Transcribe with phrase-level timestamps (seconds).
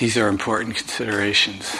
[0.00, 1.76] these are important considerations.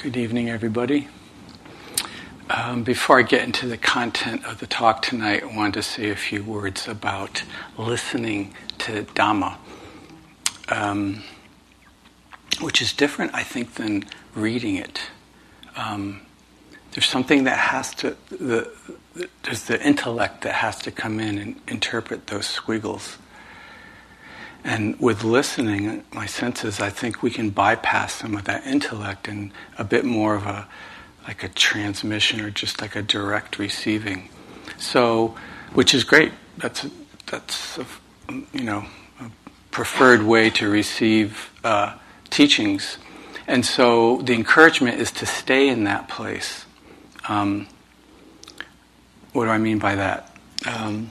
[0.00, 1.08] Good evening, everybody.
[2.48, 6.10] Um, before I get into the content of the talk tonight, I wanted to say
[6.10, 7.42] a few words about
[7.76, 9.56] listening to Dhamma,
[10.68, 11.24] um,
[12.60, 14.04] which is different, I think, than
[14.36, 15.00] reading it.
[15.74, 16.20] Um,
[16.92, 18.70] there's something that has to, the,
[19.42, 23.18] there's the intellect that has to come in and interpret those squiggles.
[24.64, 29.28] And with listening, my sense is I think we can bypass some of that intellect
[29.28, 30.66] and a bit more of a
[31.26, 34.30] like a transmission or just like a direct receiving.
[34.78, 35.36] So,
[35.74, 36.32] which is great.
[36.56, 36.90] That's a,
[37.26, 37.86] that's a,
[38.52, 38.86] you know
[39.20, 39.30] a
[39.70, 41.96] preferred way to receive uh,
[42.30, 42.98] teachings.
[43.46, 46.66] And so the encouragement is to stay in that place.
[47.28, 47.66] Um,
[49.32, 50.36] what do I mean by that?
[50.66, 51.10] Um,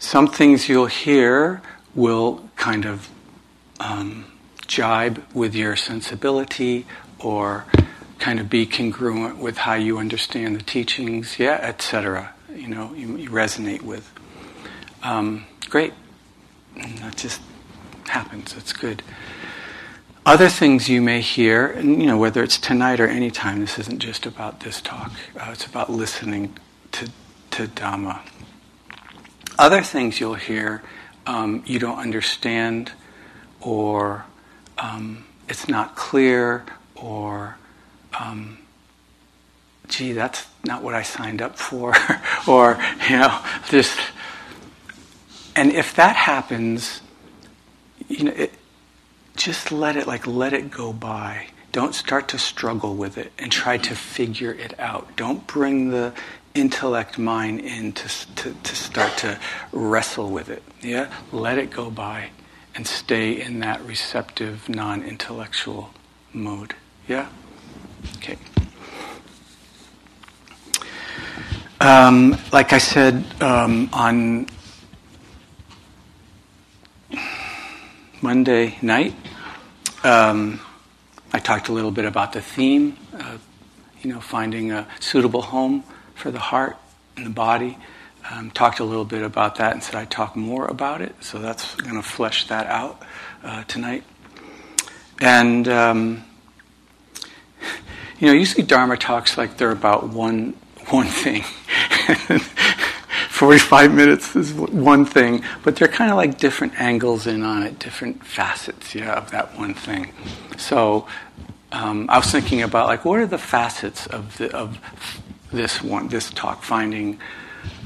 [0.00, 1.62] some things you'll hear
[1.94, 3.08] will kind of
[3.80, 4.26] um,
[4.66, 6.86] jibe with your sensibility
[7.18, 7.64] or
[8.18, 12.34] kind of be congruent with how you understand the teachings, yeah, etc.
[12.54, 14.10] You know, you, you, resonate with.
[15.02, 15.92] Um, great.
[16.76, 17.40] And that just
[18.08, 18.54] happens.
[18.56, 19.02] It's good.
[20.24, 23.78] Other things you may hear, and you know, whether it's tonight or any time, this
[23.78, 25.12] isn't just about this talk.
[25.38, 26.56] Uh, it's about listening
[26.92, 27.10] to
[27.52, 28.20] to Dhamma.
[29.58, 30.82] Other things you'll hear
[31.26, 32.92] um, you don't understand,
[33.60, 34.24] or
[34.78, 36.64] um, it's not clear,
[36.94, 37.56] or
[38.18, 38.58] um,
[39.88, 41.94] gee, that's not what I signed up for,
[42.48, 43.98] or you know, just.
[45.54, 47.00] And if that happens,
[48.08, 48.52] you know, it,
[49.36, 51.48] just let it like let it go by.
[51.72, 55.16] Don't start to struggle with it and try to figure it out.
[55.16, 56.14] Don't bring the
[56.56, 59.38] intellect mind in to, to, to start to
[59.72, 60.62] wrestle with it.
[60.82, 61.12] Yeah?
[61.32, 62.30] Let it go by
[62.74, 65.90] and stay in that receptive, non intellectual
[66.32, 66.74] mode.
[67.06, 67.28] Yeah?
[68.16, 68.38] Okay.
[71.80, 74.46] Um, like I said um, on
[78.22, 79.14] Monday night,
[80.02, 80.60] um,
[81.32, 83.44] I talked a little bit about the theme of,
[84.02, 85.84] you know, finding a suitable home
[86.16, 86.76] for the heart
[87.16, 87.78] and the body.
[88.28, 91.38] Um, talked a little bit about that and said I'd talk more about it, so
[91.38, 93.00] that's going to flesh that out
[93.44, 94.02] uh, tonight.
[95.20, 96.24] And, um,
[98.18, 100.56] you know, usually Dharma talks like they're about one,
[100.88, 101.44] one thing.
[103.36, 107.78] 45 minutes is one thing, but they're kind of like different angles in on it,
[107.78, 110.10] different facets, yeah, of that one thing.
[110.56, 111.06] So
[111.70, 114.78] um, I was thinking about like, what are the facets of, the, of
[115.56, 117.18] this one, this talk, finding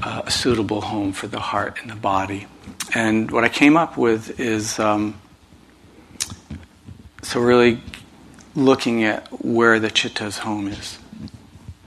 [0.03, 2.47] uh, a suitable home for the heart and the body.
[2.93, 5.19] And what I came up with is um,
[7.21, 7.81] so really
[8.55, 10.99] looking at where the chitta's home is,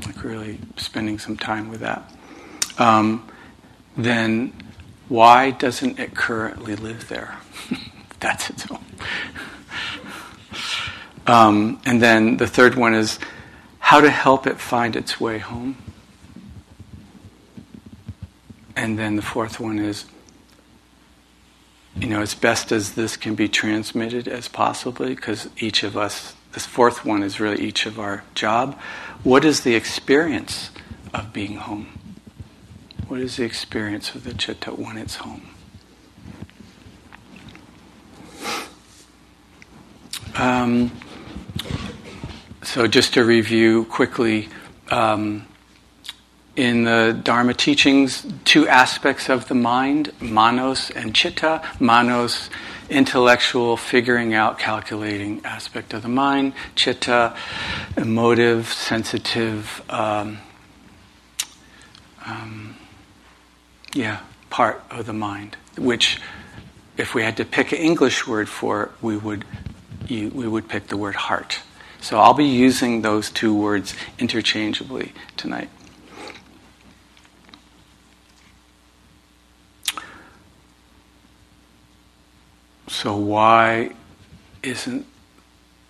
[0.06, 2.10] like really spending some time with that.
[2.78, 3.28] Um,
[3.96, 4.52] then
[5.08, 7.36] why doesn't it currently live there?
[8.20, 8.84] That's its home.
[11.26, 13.18] Um, and then the third one is
[13.84, 15.76] how to help it find its way home.
[18.74, 20.06] And then the fourth one is,
[21.94, 26.34] you know, as best as this can be transmitted as possibly, because each of us,
[26.52, 28.80] this fourth one is really each of our job.
[29.22, 30.70] What is the experience
[31.12, 31.98] of being home?
[33.06, 35.50] What is the experience of the chitta when it's home?
[40.36, 40.90] Um,
[42.74, 44.48] so, just to review quickly,
[44.90, 45.46] um,
[46.56, 51.62] in the Dharma teachings, two aspects of the mind manos and chitta.
[51.78, 52.50] Manos,
[52.90, 56.52] intellectual, figuring out, calculating aspect of the mind.
[56.74, 57.36] Chitta,
[57.96, 60.38] emotive, sensitive, um,
[62.26, 62.74] um,
[63.92, 64.18] yeah,
[64.50, 66.20] part of the mind, which,
[66.96, 69.44] if we had to pick an English word for it, we would,
[70.08, 71.60] you, we would pick the word heart.
[72.04, 75.70] So I'll be using those two words interchangeably tonight.
[82.88, 83.92] So, why
[84.62, 85.06] isn't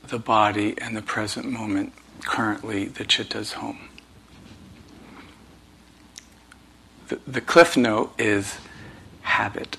[0.06, 3.88] the body and the present moment currently the chitta's home?
[7.08, 8.58] The, the cliff note is
[9.22, 9.78] habit.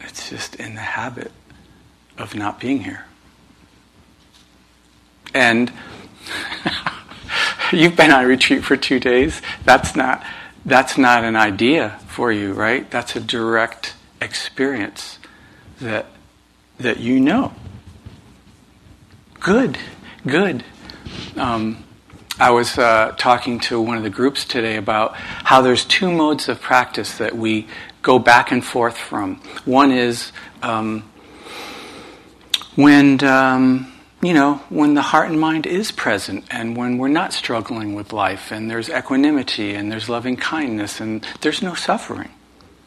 [0.00, 1.30] It's just in the habit
[2.18, 3.06] of not being here.
[5.34, 5.72] And
[7.72, 9.40] you've been on retreat for two days.
[9.64, 10.24] That's not
[10.64, 12.90] that's not an idea for you, right?
[12.90, 15.18] That's a direct experience
[15.80, 16.06] that
[16.78, 17.54] that you know.
[19.40, 19.78] Good,
[20.26, 20.64] good.
[21.36, 21.84] Um,
[22.40, 26.48] I was uh, talking to one of the groups today about how there's two modes
[26.48, 27.66] of practice that we
[28.02, 29.36] go back and forth from.
[29.64, 30.32] One is
[30.62, 31.08] um,
[32.78, 33.92] when um,
[34.22, 38.12] you know when the heart and mind is present and when we're not struggling with
[38.12, 42.30] life and there's equanimity and there's loving kindness and there's no suffering.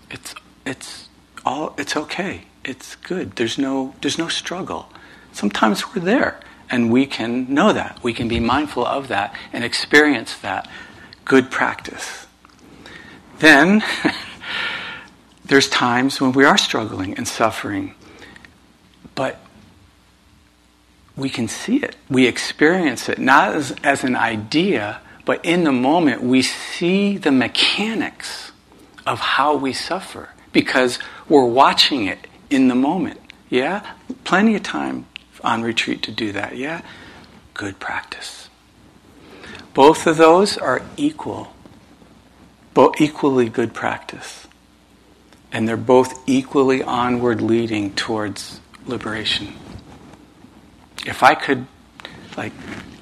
[0.09, 0.33] It's
[0.65, 1.09] it's
[1.45, 2.43] all it's okay.
[2.63, 3.35] It's good.
[3.35, 4.87] There's no there's no struggle.
[5.33, 6.39] Sometimes we're there
[6.69, 7.99] and we can know that.
[8.01, 10.69] We can be mindful of that and experience that
[11.25, 12.27] good practice.
[13.39, 13.83] Then
[15.43, 17.93] there's times when we are struggling and suffering
[19.15, 19.37] but
[21.15, 21.95] we can see it.
[22.09, 27.31] We experience it, not as, as an idea, but in the moment, we see the
[27.31, 28.51] mechanics
[29.05, 33.19] of how we suffer because we're watching it in the moment.
[33.49, 33.85] Yeah?
[34.23, 35.05] Plenty of time
[35.43, 36.57] on retreat to do that.
[36.57, 36.81] Yeah?
[37.53, 38.49] Good practice.
[39.73, 41.53] Both of those are equal,
[42.99, 44.47] equally good practice.
[45.51, 49.53] And they're both equally onward leading towards liberation
[51.05, 51.65] if I could
[52.37, 52.53] like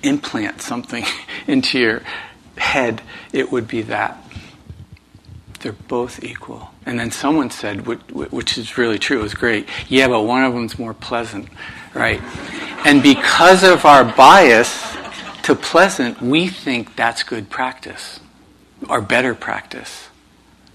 [0.04, 1.06] implant something
[1.48, 2.02] into your
[2.58, 3.02] head,
[3.34, 4.24] it would be that.
[5.60, 6.72] They're both equal.
[6.86, 10.54] And then someone said, which is really true, it was great, yeah, but one of
[10.54, 11.50] them's more pleasant,
[11.94, 12.22] right?
[12.86, 14.96] And because of our bias
[15.44, 18.22] to pleasant, we think that's good practice
[18.88, 20.08] or better practice.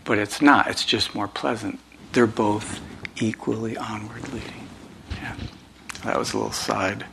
[0.04, 1.80] But it's not, it's just more pleasant.
[2.12, 2.80] They're both
[3.16, 4.68] equally onward leading.
[5.12, 5.36] Yeah.
[6.04, 7.06] That was a little side.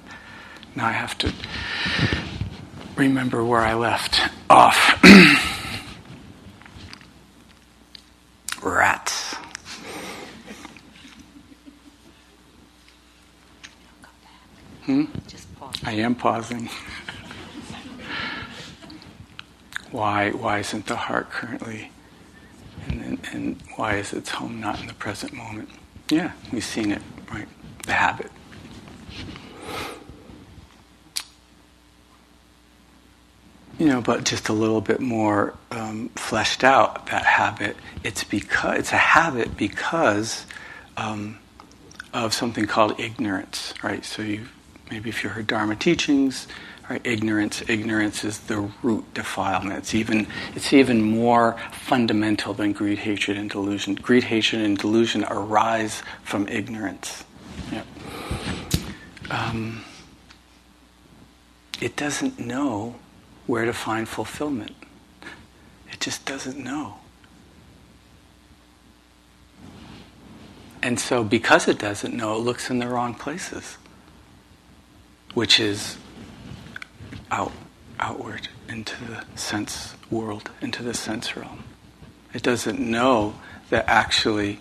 [0.75, 1.33] Now I have to
[2.95, 4.99] remember where I left off.
[8.63, 9.35] Rats.
[14.83, 15.05] Hmm?
[15.83, 16.69] I am pausing.
[19.91, 21.91] why, why isn't the heart currently,
[22.87, 25.69] and, and, and why is its home not in the present moment?
[26.09, 27.01] Yeah, we've seen it,
[27.31, 27.47] right?
[27.85, 28.31] The habit.
[33.81, 37.75] You know, but just a little bit more um, fleshed out that habit.
[38.03, 40.45] It's because it's a habit because
[40.97, 41.39] um,
[42.13, 44.05] of something called ignorance, right?
[44.05, 44.45] So you
[44.91, 46.47] maybe if you heard Dharma teachings,
[46.91, 47.01] right?
[47.03, 49.79] Ignorance, ignorance is the root defilement.
[49.79, 53.95] It's even it's even more fundamental than greed, hatred, and delusion.
[53.95, 57.23] Greed, hatred, and delusion arise from ignorance.
[57.71, 57.87] Yep.
[59.31, 59.83] Um,
[61.81, 62.93] it doesn't know
[63.47, 64.75] where to find fulfillment.
[65.91, 66.95] It just doesn't know.
[70.83, 73.77] And so, because it doesn't know, it looks in the wrong places,
[75.33, 75.97] which is
[77.29, 77.51] out,
[77.99, 81.63] outward into the sense world, into the sense realm.
[82.33, 83.35] It doesn't know
[83.69, 84.59] that actually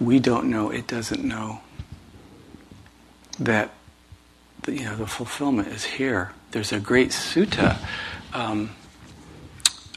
[0.00, 1.60] we don't know, it doesn't know
[3.40, 3.70] that
[4.68, 6.32] the, you know, the fulfillment is here.
[6.50, 7.78] There's a great sutta
[8.32, 8.70] um,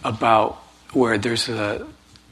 [0.04, 0.64] about
[0.94, 1.86] where there's a,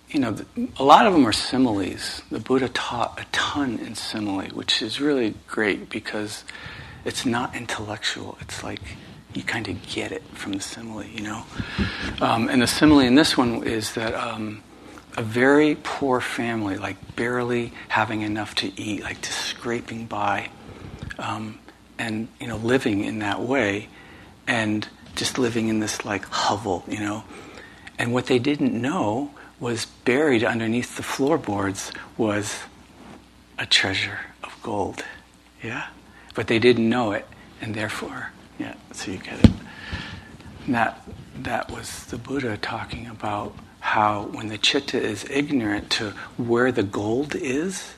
[0.09, 0.35] you know,
[0.77, 2.21] a lot of them are similes.
[2.31, 6.43] The Buddha taught a ton in simile, which is really great because
[7.05, 8.37] it's not intellectual.
[8.41, 8.81] It's like
[9.33, 11.43] you kind of get it from the simile, you know.
[12.21, 14.63] Um, and the simile in this one is that um,
[15.17, 20.49] a very poor family, like barely having enough to eat, like just scraping by,
[21.19, 21.59] um,
[21.99, 23.89] and you know, living in that way,
[24.47, 27.23] and just living in this like hovel, you know.
[27.99, 32.59] And what they didn't know was buried underneath the floorboards was
[33.57, 35.03] a treasure of gold.
[35.61, 35.87] Yeah?
[36.33, 37.27] But they didn't know it,
[37.61, 39.51] and therefore, yeah, so you get it.
[40.65, 41.05] And that,
[41.39, 46.83] that was the Buddha talking about how when the chitta is ignorant to where the
[46.83, 47.95] gold is,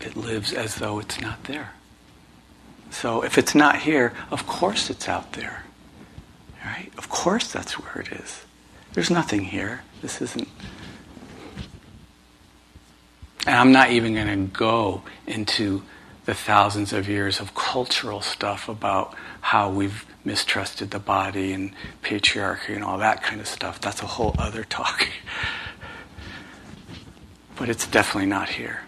[0.00, 1.72] it lives as though it's not there.
[2.90, 5.64] So if it's not here, of course it's out there.
[6.64, 6.90] Right?
[6.98, 8.44] Of course that's where it is.
[8.92, 9.82] There's nothing here.
[10.02, 10.48] This isn't.
[13.46, 15.82] And I'm not even going to go into
[16.24, 22.74] the thousands of years of cultural stuff about how we've mistrusted the body and patriarchy
[22.74, 23.80] and all that kind of stuff.
[23.80, 25.08] That's a whole other talk.
[27.56, 28.82] but it's definitely not here.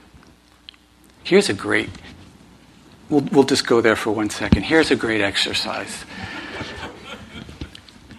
[1.23, 1.91] Here's a great,
[3.09, 4.62] we'll, we'll just go there for one second.
[4.62, 6.05] Here's a great exercise.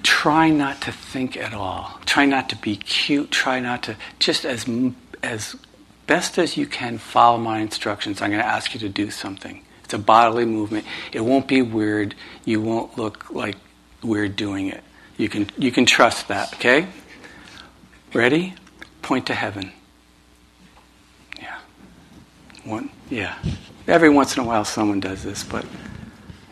[0.04, 2.00] Try not to think at all.
[2.06, 3.32] Try not to be cute.
[3.32, 4.68] Try not to, just as,
[5.24, 5.56] as
[6.08, 8.22] best as you can, follow my instructions.
[8.22, 9.64] I'm going to ask you to do something.
[9.84, 10.86] It's a bodily movement.
[11.12, 12.16] It won't be weird.
[12.46, 13.58] You won't look like
[14.04, 14.84] we're doing it.
[15.18, 16.88] You can, you can trust that, okay?
[18.14, 18.56] Ready?
[19.02, 19.72] Point to heaven.
[22.64, 23.38] One, yeah.
[23.88, 25.66] Every once in a while someone does this, but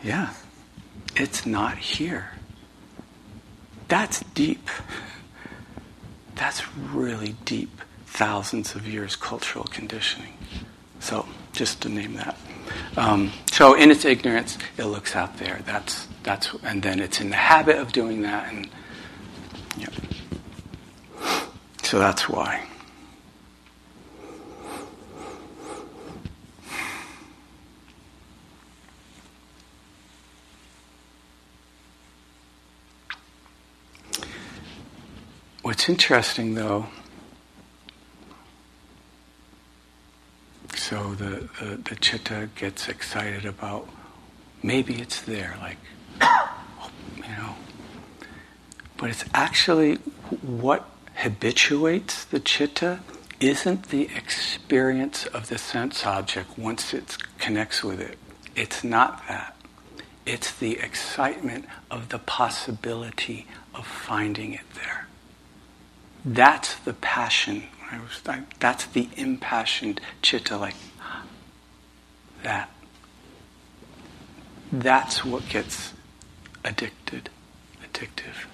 [0.02, 0.32] yeah,
[1.16, 2.32] it's not here.
[3.88, 4.68] That's deep.
[6.34, 10.32] That's really deep thousands of years cultural conditioning.
[11.00, 12.36] So, just to name that.
[12.96, 15.60] Um, so, in its ignorance, it looks out there.
[15.64, 18.68] That's that's, and then it's in the habit of doing that, and
[19.78, 19.88] yeah.
[21.82, 22.64] So that's why.
[35.70, 36.88] What's interesting, though,
[40.74, 43.88] So the, the, the chitta gets excited about
[44.64, 45.76] maybe it's there, like,
[47.16, 47.54] you know.
[48.96, 49.94] But it's actually
[50.42, 52.98] what habituates the chitta
[53.38, 58.18] isn't the experience of the sense object once it connects with it.
[58.56, 59.56] It's not that.
[60.26, 65.06] It's the excitement of the possibility of finding it there.
[66.24, 67.64] That's the passion
[67.98, 70.74] was, I, that's the impassioned chitta, like
[72.42, 72.70] that.
[74.72, 75.92] That's what gets
[76.64, 77.30] addicted,
[77.82, 78.46] addictive.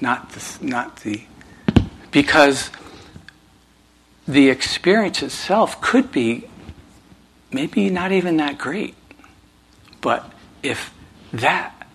[0.00, 1.24] Not the, not the,
[2.12, 2.70] because
[4.28, 6.48] the experience itself could be
[7.50, 8.94] maybe not even that great.
[10.00, 10.30] But
[10.62, 10.92] if
[11.32, 11.88] that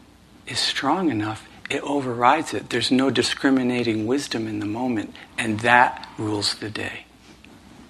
[0.46, 2.70] is strong enough, it overrides it.
[2.70, 7.06] There's no discriminating wisdom in the moment, and that rules the day.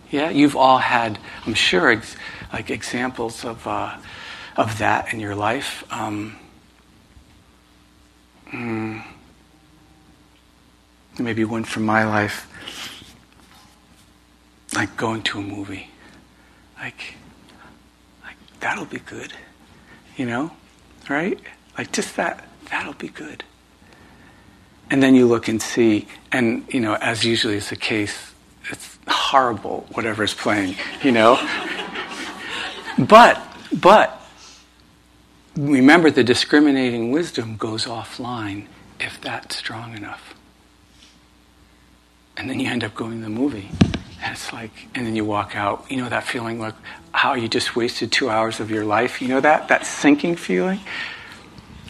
[0.09, 2.15] Yeah, you've all had, I'm sure, ex-
[2.51, 3.97] like examples of uh,
[4.55, 5.83] of that in your life.
[5.91, 6.37] Um,
[8.51, 9.03] mm,
[11.19, 12.47] maybe one from my life,
[14.75, 15.89] like going to a movie,
[16.79, 17.15] like,
[18.23, 19.33] like that'll be good,
[20.15, 20.51] you know,
[21.09, 21.39] right?
[21.77, 23.43] Like just that, that'll be good.
[24.89, 28.33] And then you look and see, and you know, as usually is the case,
[28.69, 31.35] it's horrible whatever is playing, you know.
[32.97, 33.41] but
[33.81, 34.21] but
[35.55, 38.67] remember the discriminating wisdom goes offline
[38.99, 40.33] if that's strong enough.
[42.37, 43.69] And then you end up going to the movie.
[44.23, 46.73] And it's like, and then you walk out, you know that feeling like
[47.11, 49.21] how you just wasted two hours of your life?
[49.21, 49.67] You know that?
[49.67, 50.79] That sinking feeling?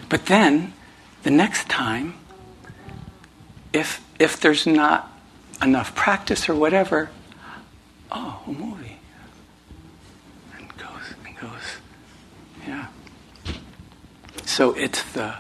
[0.09, 0.73] But then,
[1.21, 2.15] the next time,
[3.73, 5.11] if if there's not
[5.61, 7.09] enough practice or whatever,
[8.11, 8.97] oh, a movie.
[10.57, 11.77] And goes and goes.
[12.65, 12.87] Yeah.
[14.45, 15.35] So it's the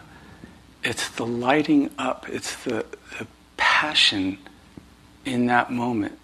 [0.83, 2.85] it's the lighting up, it's the,
[3.17, 4.37] the passion
[5.25, 6.19] in that moment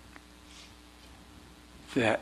[1.95, 2.21] that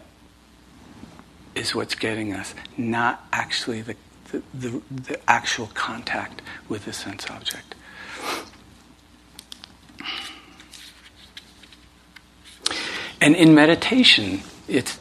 [1.55, 3.95] is what's getting us, not actually the,
[4.31, 7.73] the, the, the actual contact with the sense object.
[13.19, 14.97] And in meditation, it's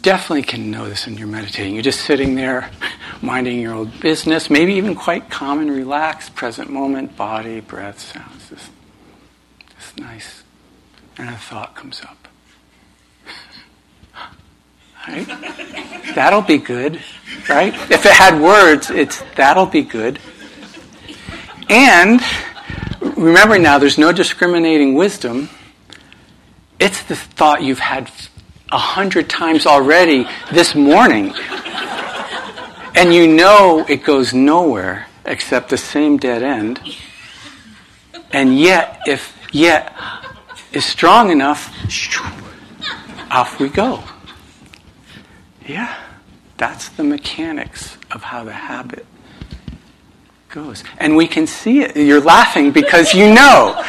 [0.00, 1.74] definitely can know this when you're meditating.
[1.74, 2.70] You're just sitting there,
[3.22, 8.48] minding your own business, maybe even quite calm and relaxed, present moment, body, breath, sounds,
[8.48, 8.70] just,
[9.76, 10.42] just nice.
[11.16, 12.28] And a thought comes up.
[15.06, 15.26] Right?
[16.14, 17.00] That'll be good,
[17.48, 17.72] right?
[17.90, 20.18] If it had words, it's that'll be good.
[21.70, 22.20] And
[23.00, 25.48] remember now, there's no discriminating wisdom.
[26.78, 28.10] It's the thought you've had
[28.70, 31.34] a hundred times already this morning.
[32.94, 36.80] And you know it goes nowhere except the same dead end.
[38.32, 39.94] And yet, if yet
[40.72, 41.72] is strong enough,
[43.30, 44.04] off we go.
[45.66, 45.96] Yeah,
[46.56, 49.06] that's the mechanics of how the habit
[50.48, 50.84] goes.
[50.98, 51.96] And we can see it.
[51.96, 53.82] You're laughing because you know,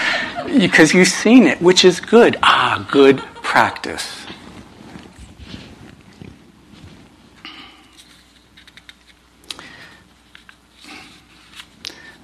[0.45, 2.37] because you've seen it, which is good.
[2.43, 4.25] Ah, good practice.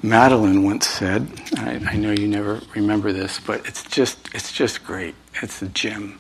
[0.06, 4.84] Madeline once said, I, I, know you never remember this, but it's just, it's just
[4.84, 5.16] great.
[5.42, 6.20] It's a gem.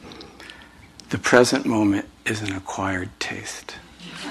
[1.11, 3.75] The present moment is an acquired taste.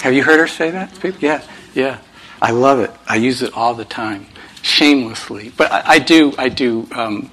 [0.00, 0.90] Have you heard her say that?
[1.20, 1.98] Yeah, yeah.
[2.40, 2.90] I love it.
[3.06, 4.26] I use it all the time,
[4.62, 5.52] shamelessly.
[5.56, 7.30] But I, I do, I do, um,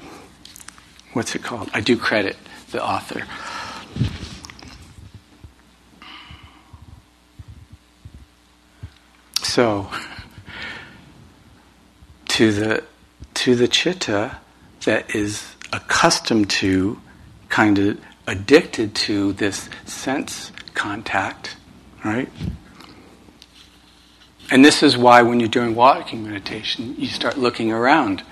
[1.14, 1.70] what's it called?
[1.74, 2.38] I do credit
[2.72, 3.24] the author.
[9.44, 9.90] So,
[12.30, 12.84] to the
[13.36, 14.38] to the chitta
[14.84, 17.00] that is accustomed to,
[17.50, 21.56] kind of addicted to this sense contact,
[22.04, 22.30] right?
[24.52, 28.24] And this is why when you're doing walking meditation, you start looking around.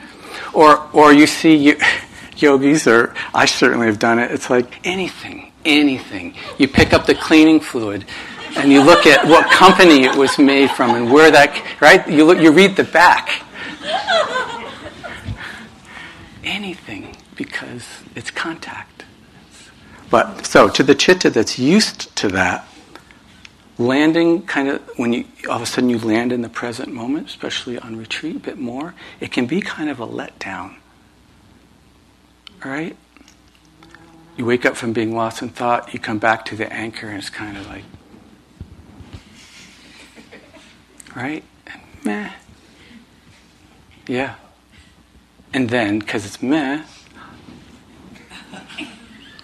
[0.54, 1.76] Or, or you see
[2.38, 6.36] yogis, or I certainly have done it, it's like anything, anything.
[6.58, 8.06] You pick up the cleaning fluid
[8.56, 12.08] and you look at what company it was made from and where that, right?
[12.08, 13.44] You, look, you read the back
[16.44, 19.06] Anything because it's contact.
[20.10, 22.68] But so to the chitta that's used to that,
[23.78, 27.28] landing kind of when you all of a sudden you land in the present moment,
[27.28, 30.76] especially on retreat a bit more, it can be kind of a letdown.
[32.64, 32.96] All right?
[34.38, 37.18] You wake up from being lost in thought, you come back to the anchor, and
[37.18, 37.84] it's kind of like,
[41.16, 41.44] right?
[42.04, 42.32] Meh.
[44.08, 44.36] Yeah.
[45.54, 46.84] And then, because it's meh,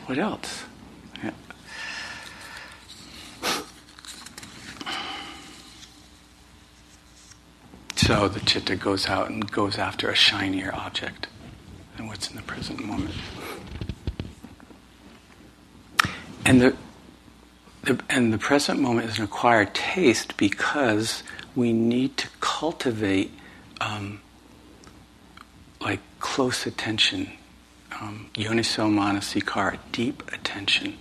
[0.07, 0.63] what else?
[1.23, 1.31] Yeah.
[8.27, 11.27] The chitta goes out and goes after a shinier object
[11.95, 13.15] than what's in the present moment.
[16.45, 16.75] And the,
[17.84, 21.23] the, and the present moment is an acquired taste because
[21.55, 23.32] we need to cultivate
[23.79, 24.19] um,
[25.79, 27.32] like close attention,
[28.01, 30.97] um, yoniso manasikara, deep attention.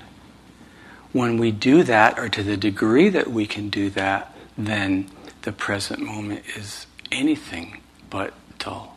[1.13, 5.11] When we do that, or to the degree that we can do that, then
[5.43, 8.97] the present moment is anything but dull.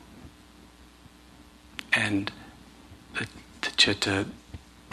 [1.94, 2.32] And
[3.16, 3.28] the,
[3.62, 4.26] the chitta,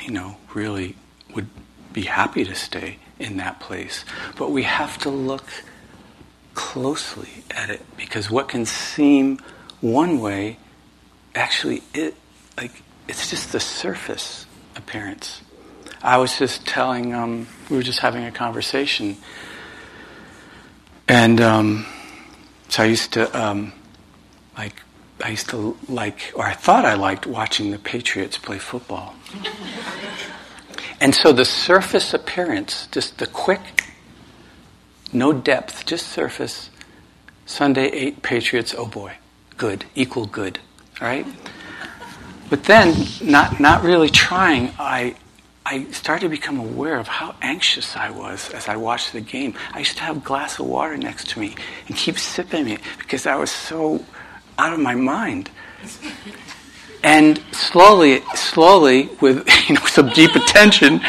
[0.03, 0.97] you know, really
[1.35, 1.49] would
[1.93, 4.05] be happy to stay in that place.
[4.37, 5.45] But we have to look
[6.55, 9.39] closely at it because what can seem
[9.81, 10.59] one way
[11.35, 12.17] actually it
[12.57, 14.45] like it's just the surface
[14.77, 15.41] appearance.
[16.03, 19.17] I was just telling um, we were just having a conversation,
[21.09, 21.87] and um,
[22.69, 23.73] so I used to um,
[24.57, 24.75] like
[25.23, 29.15] I used to like or I thought I liked watching the Patriots play football.
[31.01, 33.85] and so the surface appearance, just the quick,
[35.13, 36.71] no depth, just surface.
[37.47, 38.75] Sunday eight Patriots.
[38.77, 39.15] Oh boy,
[39.57, 40.59] good, equal good
[41.01, 41.27] All right.
[42.51, 45.15] But then, not, not really trying, I,
[45.71, 49.53] I started to become aware of how anxious I was as I watched the game.
[49.75, 52.81] I used to have a glass of water next to me and keep sipping it
[52.97, 54.03] because I was so
[54.57, 55.51] out of my mind.
[57.05, 61.03] And slowly, slowly, with you know some deep attention,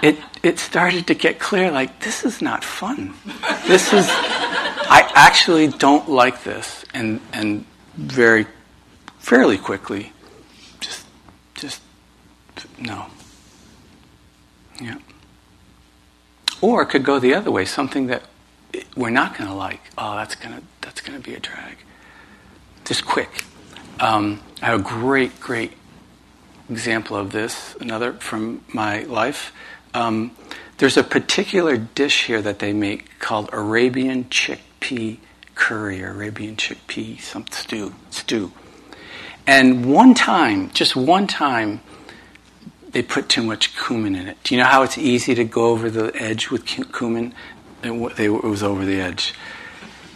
[0.00, 1.72] it it started to get clear.
[1.72, 3.14] Like this is not fun.
[3.66, 4.06] This is.
[4.08, 7.64] I actually don't like this, and and
[7.96, 8.46] very,
[9.18, 10.12] fairly quickly,
[10.78, 11.04] just
[11.54, 11.82] just
[12.78, 13.06] no.
[14.80, 14.96] Yeah.
[16.60, 17.64] Or it could go the other way.
[17.64, 18.22] Something that
[18.96, 19.80] we're not going to like.
[19.96, 21.76] Oh, that's gonna that's gonna be a drag.
[22.84, 23.44] Just quick.
[23.98, 25.72] Um, I have a great, great
[26.68, 27.76] example of this.
[27.80, 29.52] Another from my life.
[29.94, 30.36] Um,
[30.78, 35.18] there's a particular dish here that they make called Arabian chickpea
[35.54, 38.52] curry or Arabian chickpea some stew stew.
[39.46, 41.80] And one time, just one time,
[42.92, 44.36] they put too much cumin in it.
[44.42, 47.34] Do you know how it's easy to go over the edge with cumin?
[47.82, 49.32] It, was over the edge,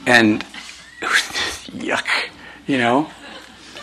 [0.06, 0.44] and
[1.00, 2.06] yuck,
[2.66, 3.08] you know.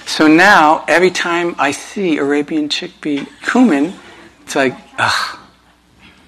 [0.05, 3.93] So now, every time I see Arabian chickpea cumin,
[4.43, 5.39] it's like, ugh,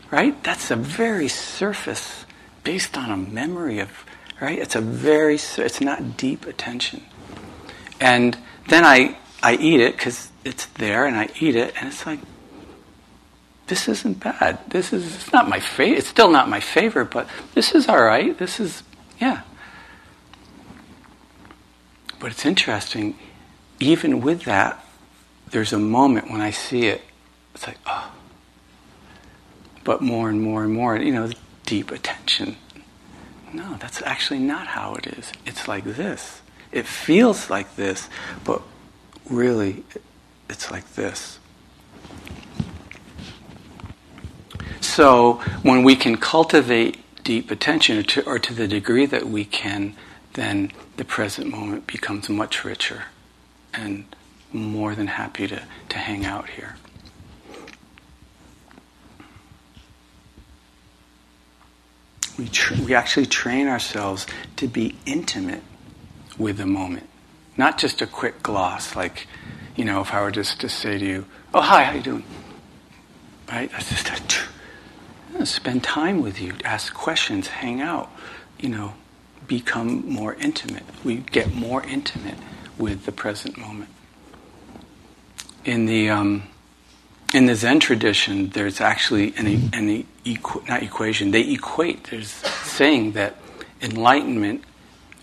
[0.09, 0.41] right?
[0.43, 2.25] That's a very surface,
[2.63, 4.03] based on a memory of,
[4.41, 4.57] right?
[4.57, 7.03] It's a very, it's not deep attention.
[7.99, 8.35] And
[8.67, 12.19] then I, I eat it because it's there, and I eat it, and it's like,
[13.73, 14.59] this isn't bad.
[14.69, 15.97] This is it's not my favorite.
[15.97, 18.37] It's still not my favorite, but this is all right.
[18.37, 18.83] This is
[19.19, 19.41] yeah.
[22.19, 23.17] But it's interesting
[23.79, 24.83] even with that,
[25.51, 27.01] there's a moment when I see it,
[27.53, 28.11] it's like, oh.
[29.83, 31.29] But more and more and more, you know,
[31.65, 32.57] deep attention.
[33.51, 35.31] No, that's actually not how it is.
[35.45, 36.41] It's like this.
[36.71, 38.09] It feels like this,
[38.43, 38.61] but
[39.29, 39.83] really,
[40.49, 41.39] it's like this.
[44.93, 49.43] So, when we can cultivate deep attention, or to, or to the degree that we
[49.43, 49.95] can,
[50.33, 53.05] then the present moment becomes much richer
[53.73, 54.05] and
[54.51, 56.75] more than happy to, to hang out here.
[62.37, 64.27] We, tra- we actually train ourselves
[64.57, 65.63] to be intimate
[66.37, 67.09] with the moment,
[67.57, 68.95] not just a quick gloss.
[68.95, 69.25] Like,
[69.75, 72.23] you know, if I were just to say to you, "Oh, hi, how you doing?"
[73.49, 73.71] Right?
[73.71, 74.43] That's just a,
[75.45, 78.09] spend time with you, ask questions, hang out.
[78.59, 78.93] You know,
[79.47, 80.83] become more intimate.
[81.03, 82.37] We get more intimate
[82.77, 83.89] with the present moment.
[85.65, 86.43] In the um,
[87.33, 91.31] in the Zen tradition, there's actually an, an equ- not equation.
[91.31, 92.05] They equate.
[92.05, 93.35] There's saying that
[93.81, 94.63] enlightenment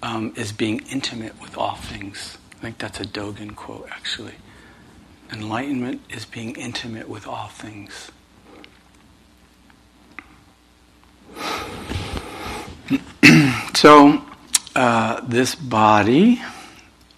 [0.03, 2.37] um, is being intimate with all things.
[2.57, 4.35] I think that's a Dogen quote, actually.
[5.33, 8.11] Enlightenment is being intimate with all things.
[13.75, 14.23] so,
[14.75, 16.41] uh, this body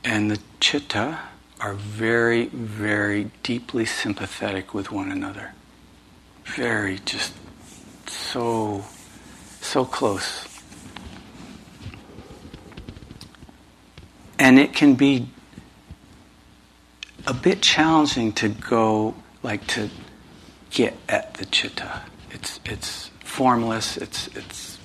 [0.04, 1.18] and the chitta
[1.60, 5.52] are very, very deeply sympathetic with one another.
[6.44, 7.32] Very, just
[8.06, 8.84] so,
[9.60, 10.48] so close.
[14.40, 15.28] And it can be
[17.28, 19.88] a bit challenging to go, like, to
[20.70, 22.02] get at the chitta.
[22.32, 24.78] It's, it's formless, it's, it's,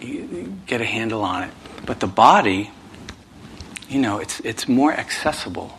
[0.00, 1.50] you get a handle on it.
[1.84, 2.70] But the body,
[3.88, 5.76] you know, it's, it's more accessible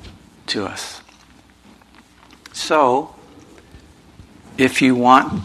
[0.47, 1.01] to us.
[2.51, 3.15] So,
[4.57, 5.43] if you want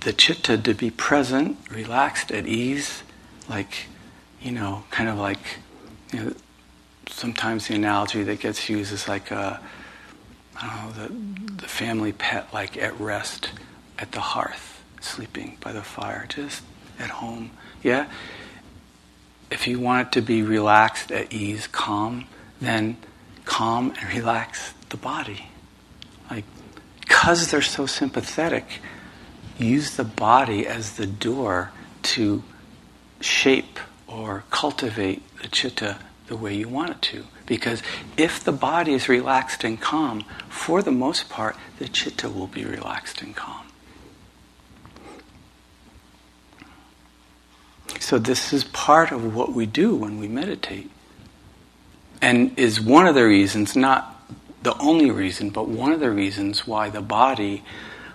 [0.00, 3.04] the chitta to be present, relaxed, at ease,
[3.48, 3.86] like,
[4.40, 5.58] you know, kind of like,
[6.12, 6.34] you know,
[7.08, 9.60] sometimes the analogy that gets used is like a,
[10.60, 13.50] I don't know, the, the family pet, like at rest
[13.98, 14.71] at the hearth,
[15.04, 16.62] sleeping by the fire, just
[16.98, 17.50] at home.
[17.82, 18.08] Yeah?
[19.52, 22.24] if you want it to be relaxed, at ease, calm,
[22.60, 22.96] then
[23.44, 25.46] calm and relax the body.
[26.30, 26.44] Like,
[27.00, 28.64] because they're so sympathetic,
[29.58, 31.70] use the body as the door
[32.02, 32.42] to
[33.20, 37.24] shape or cultivate the chitta the way you want it to.
[37.44, 37.82] Because
[38.16, 42.64] if the body is relaxed and calm, for the most part, the chitta will be
[42.64, 43.61] relaxed and calm.
[48.02, 50.90] So, this is part of what we do when we meditate.
[52.20, 54.20] And is one of the reasons, not
[54.64, 57.62] the only reason, but one of the reasons why the body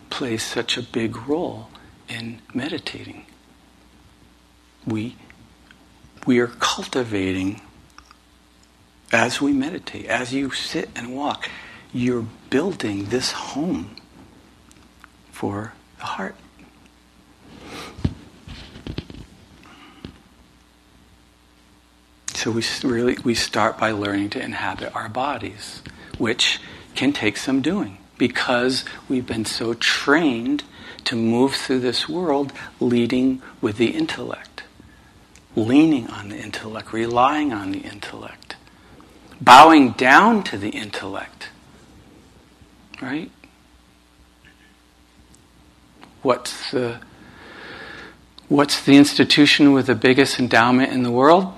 [0.09, 1.69] plays such a big role
[2.09, 3.25] in meditating.
[4.85, 5.15] We,
[6.25, 7.61] we are cultivating
[9.13, 11.49] as we meditate, as you sit and walk,
[11.93, 13.95] you're building this home
[15.31, 16.35] for the heart.
[22.47, 25.81] So we really we start by learning to inhabit our bodies.
[26.17, 26.61] which
[26.95, 30.63] can take some doing because we've been so trained
[31.03, 34.63] to move through this world leading with the intellect,
[35.57, 38.55] leaning on the intellect, relying on the intellect,
[39.41, 41.49] bowing down to the intellect.
[43.01, 43.29] Right?
[46.21, 47.01] What's the
[48.47, 51.53] What's the institution with the biggest endowment in the world?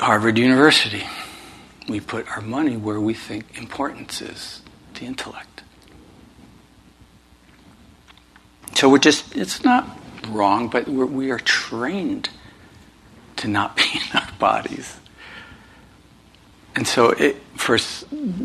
[0.00, 1.06] Harvard University.
[1.88, 4.62] We put our money where we think importance is
[4.94, 5.62] the intellect.
[8.74, 12.30] So we're just, it's not wrong, but we're, we are trained
[13.36, 14.96] to not be in our bodies.
[16.74, 17.78] And so, it, for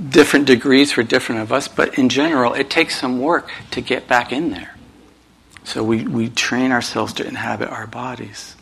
[0.09, 4.07] different degrees for different of us, but in general, it takes some work to get
[4.07, 4.75] back in there.
[5.63, 8.55] So we, we train ourselves to inhabit our bodies.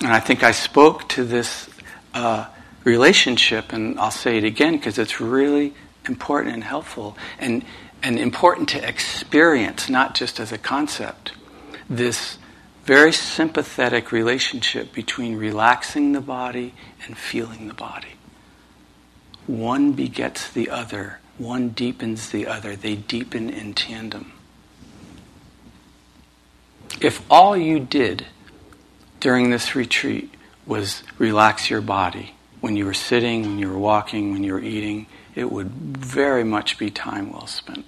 [0.00, 1.68] And I think I spoke to this
[2.14, 2.46] uh,
[2.84, 5.74] relationship, and I'll say it again because it's really
[6.06, 7.64] important and helpful and,
[8.02, 11.32] and important to experience, not just as a concept.
[11.88, 12.38] This
[12.84, 16.74] very sympathetic relationship between relaxing the body
[17.06, 18.14] and feeling the body.
[19.46, 24.32] One begets the other, one deepens the other, they deepen in tandem.
[27.00, 28.26] If all you did
[29.20, 30.34] during this retreat
[30.66, 34.60] was relax your body, when you were sitting, when you were walking, when you were
[34.60, 37.86] eating, it would very much be time well spent.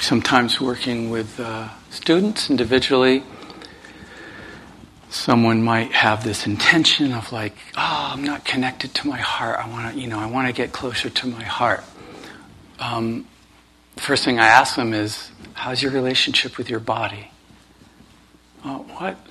[0.00, 3.22] Sometimes working with uh, students individually,
[5.10, 9.58] someone might have this intention of like, oh, I'm not connected to my heart.
[9.58, 11.82] I want to, you know, I want to get closer to my heart.
[12.78, 13.26] Um,
[13.96, 17.30] first thing I ask them is, how's your relationship with your body?
[18.64, 19.18] Oh, what?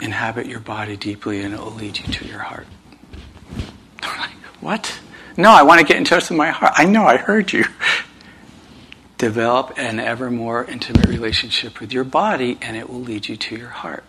[0.00, 2.66] Inhabit your body deeply and it will lead you to your heart.
[4.60, 4.98] what?
[5.36, 6.72] No, I want to get in touch with my heart.
[6.76, 7.64] I know, I heard you
[9.18, 13.56] develop an ever more intimate relationship with your body, and it will lead you to
[13.56, 14.04] your heart.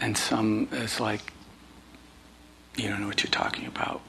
[0.00, 1.32] And some is like,
[2.76, 4.00] you don't know what you're talking about.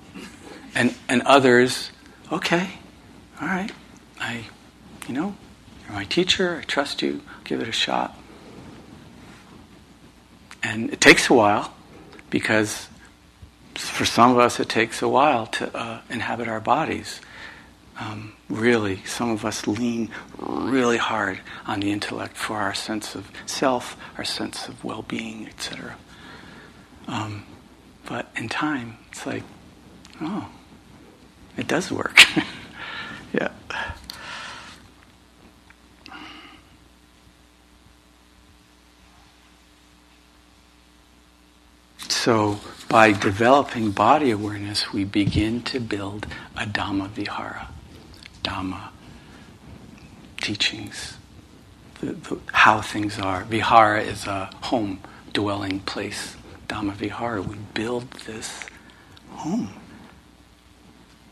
[0.74, 1.92] And, and others,
[2.32, 2.80] okay,
[3.40, 3.72] all right,
[4.20, 4.46] I,
[5.08, 5.36] you know,
[5.84, 8.18] you're my teacher, I trust you, give it a shot.
[10.64, 11.74] And it takes a while
[12.32, 12.90] because
[13.76, 17.22] for some of us it takes a while to uh, inhabit our bodies
[18.00, 23.32] um, really, some of us lean really hard on the intellect for our sense of
[23.46, 25.96] self, our sense of well being, etc.
[27.08, 27.46] Um,
[28.06, 29.44] but in time, it's like,
[30.22, 30.50] oh,
[31.58, 32.20] it does work.
[33.34, 33.52] yeah.
[42.10, 46.26] So, by developing body awareness, we begin to build
[46.58, 47.70] a Dhamma Vihara.
[48.46, 48.90] Dhamma
[50.40, 51.18] teachings,
[52.00, 53.44] the, the, how things are.
[53.46, 55.00] Vihara is a home,
[55.34, 56.36] dwelling place.
[56.68, 58.66] Dhamma Vihara, we build this
[59.32, 59.70] home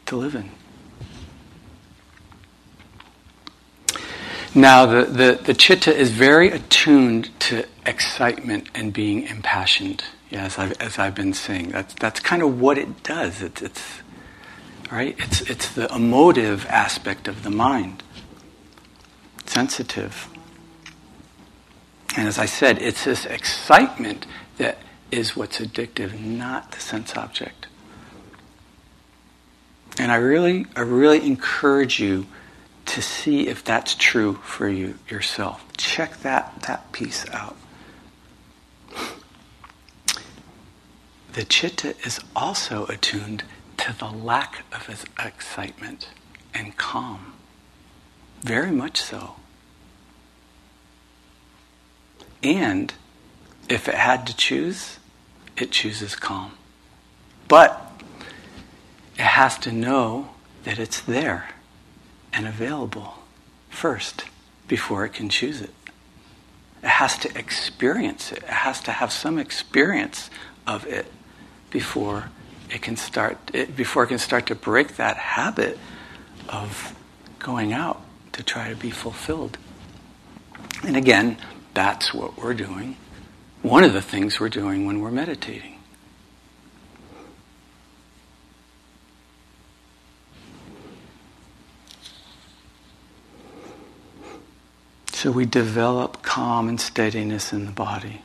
[0.08, 0.50] to live in.
[4.56, 10.04] Now, the, the, the chitta is very attuned to excitement and being impassioned.
[10.30, 13.42] Yeah, as I've, as I've been saying, that's, that's kind of what it does.
[13.42, 14.03] It's, it's,
[14.94, 15.16] right?
[15.18, 18.04] It's, it's the emotive aspect of the mind,
[19.44, 20.28] sensitive.
[22.16, 24.28] And as I said, it's this excitement
[24.58, 24.78] that
[25.10, 27.66] is what's addictive, not the sense object.
[29.98, 32.28] And I really, I really encourage you
[32.86, 35.66] to see if that's true for you yourself.
[35.76, 37.58] Check that, that piece out.
[41.32, 43.44] The chitta is also attuned
[43.78, 46.10] to the lack of his excitement
[46.54, 47.34] and calm.
[48.42, 49.36] Very much so.
[52.42, 52.94] And
[53.70, 55.00] if it had to choose,
[55.58, 56.54] it chooses calm.
[57.48, 57.92] But
[59.16, 60.30] it has to know
[60.64, 61.50] that it's there
[62.34, 63.20] and available
[63.70, 64.26] first
[64.68, 65.74] before it can choose it.
[66.82, 68.40] It has to experience it.
[68.40, 70.30] It has to have some experience
[70.68, 71.06] of it
[71.70, 72.30] before
[72.70, 75.78] it can start it, before it can start to break that habit
[76.50, 76.96] of
[77.40, 78.02] going out
[78.34, 79.58] to try to be fulfilled.
[80.84, 81.38] And again,
[81.74, 82.98] that's what we're doing.
[83.62, 85.80] One of the things we're doing when we're meditating.
[95.14, 98.24] So we develop calm and steadiness in the body.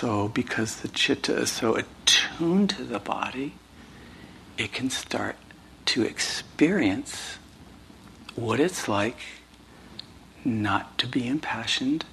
[0.00, 3.54] So, because the chitta is so attuned to the body,
[4.58, 5.36] it can start
[5.86, 7.38] to experience
[8.34, 9.16] what it's like
[10.44, 12.04] not to be impassioned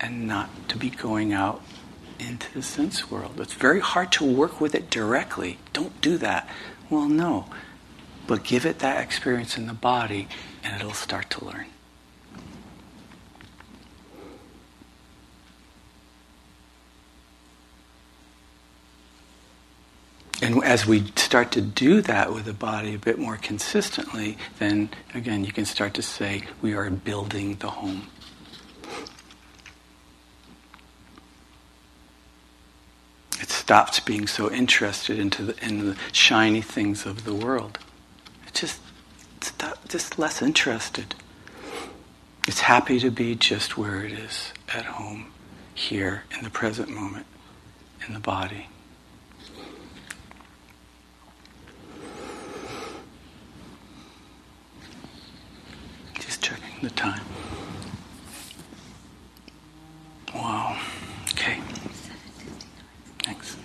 [0.00, 1.60] and not to be going out
[2.18, 3.38] into the sense world.
[3.38, 5.58] It's very hard to work with it directly.
[5.74, 6.48] Don't do that.
[6.88, 7.50] Well, no.
[8.26, 10.26] But give it that experience in the body
[10.64, 11.66] and it'll start to learn.
[20.42, 24.90] And as we start to do that with the body a bit more consistently, then
[25.14, 28.08] again, you can start to say, we are building the home.
[33.40, 37.78] It stops being so interested into the, in the shiny things of the world.
[38.46, 38.80] It's just,
[39.88, 41.14] just less interested.
[42.46, 45.32] It's happy to be just where it is, at home,
[45.74, 47.26] here, in the present moment,
[48.06, 48.68] in the body.
[56.86, 57.20] The time.
[60.32, 60.78] Wow.
[61.32, 61.58] Okay.
[63.24, 63.56] Thanks.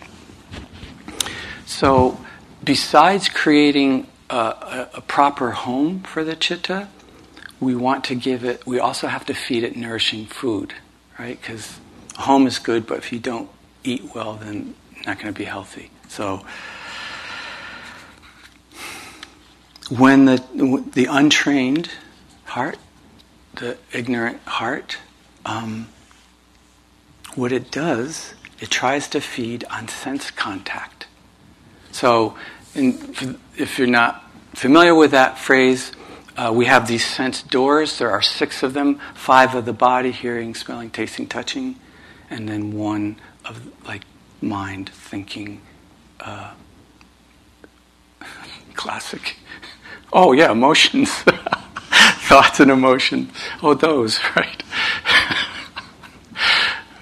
[1.67, 2.19] So,
[2.63, 6.87] besides creating a, a, a, proper home for the chitta,
[7.59, 10.73] we want to give it, we also have to feed it nourishing food,
[11.19, 11.39] right?
[11.39, 11.79] Because
[12.17, 13.49] a home is good, but if you don't
[13.83, 14.73] eat well, then
[15.05, 15.91] not going to be healthy.
[16.07, 16.43] So,
[19.95, 21.91] when the, the untrained
[22.45, 22.79] heart
[23.55, 24.97] the ignorant heart,
[25.45, 25.87] um,
[27.35, 31.07] what it does, it tries to feed on sense contact.
[31.91, 32.37] So,
[32.75, 35.91] in, if you're not familiar with that phrase,
[36.37, 37.99] uh, we have these sense doors.
[37.99, 41.75] There are six of them five of the body, hearing, smelling, tasting, touching,
[42.29, 44.03] and then one of like
[44.41, 45.61] mind, thinking.
[46.19, 46.53] Uh,
[48.73, 49.37] classic.
[50.13, 51.23] Oh, yeah, emotions.
[52.31, 53.29] thoughts and emotions.
[53.61, 54.63] Oh, those, right?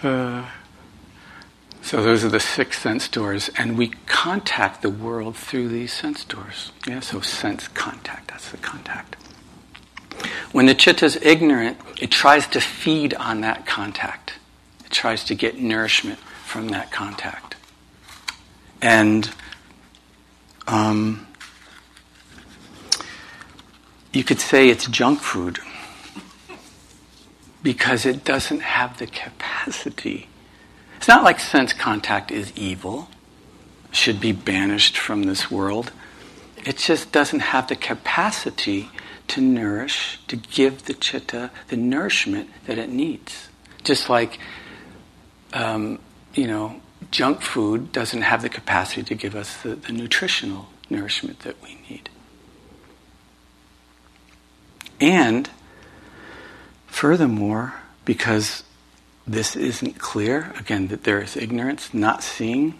[0.01, 0.49] uh,
[1.83, 6.23] so those are the six sense doors, and we contact the world through these sense
[6.23, 6.71] doors.
[6.87, 9.17] Yeah, so sense contact, that's the contact.
[10.51, 14.33] When the chitta is ignorant, it tries to feed on that contact.
[14.83, 17.55] It tries to get nourishment from that contact.
[18.81, 19.29] And
[20.65, 21.27] um,
[24.13, 25.59] you could say it's junk food
[27.61, 30.27] because it doesn't have the capacity.
[30.97, 33.09] It's not like sense contact is evil,
[33.91, 35.91] should be banished from this world.
[36.65, 38.89] It just doesn't have the capacity
[39.29, 43.49] to nourish, to give the chitta the nourishment that it needs.
[43.83, 44.39] Just like,
[45.53, 45.99] um,
[46.33, 46.81] you know,
[47.11, 51.77] junk food doesn't have the capacity to give us the, the nutritional nourishment that we
[51.89, 52.09] need.
[54.99, 55.49] And
[56.87, 57.75] furthermore,
[58.05, 58.63] because
[59.25, 62.77] this isn't clear, again, that there is ignorance, not seeing,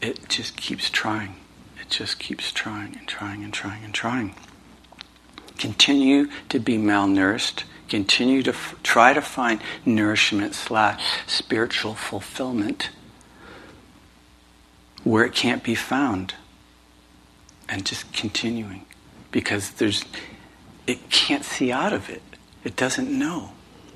[0.00, 1.36] it just keeps trying.
[1.80, 4.34] It just keeps trying and trying and trying and trying.
[5.58, 7.64] Continue to be malnourished.
[7.88, 12.90] Continue to f- try to find nourishment slash spiritual fulfillment
[15.04, 16.34] where it can't be found.
[17.68, 18.86] And just continuing.
[19.30, 20.04] Because there's
[20.86, 22.22] it can't see out of it.
[22.64, 23.52] It doesn't know.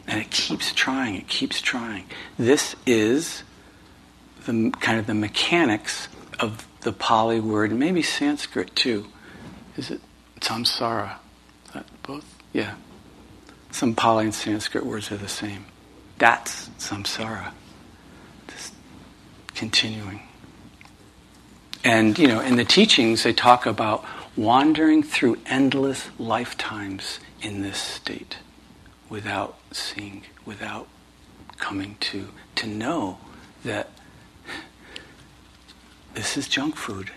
[0.07, 2.05] And it keeps trying, it keeps trying.
[2.39, 3.43] This is
[4.45, 6.09] the kind of the mechanics
[6.39, 9.07] of the Pali word, and maybe Sanskrit too.
[9.77, 10.01] Is it
[10.41, 11.17] samsara?
[11.67, 12.39] Is that both?
[12.53, 12.77] Yeah.
[13.73, 15.67] Some Pali and Sanskrit words are the same.
[16.19, 17.53] That's samsara.
[18.49, 18.75] Just
[19.55, 20.23] continuing.
[21.85, 24.05] And, you know, in the teachings, they talk about
[24.37, 28.37] wandering through endless lifetimes in this state
[29.09, 30.87] without seeing, without
[31.59, 33.19] coming to, to know
[33.65, 33.89] that
[36.15, 37.11] this is junk food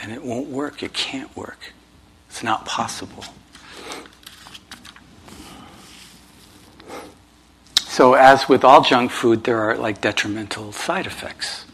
[0.00, 1.72] and it won't work, it can't work,
[2.28, 3.24] it's not possible.
[7.76, 11.65] So, as with all junk food, there are like detrimental side effects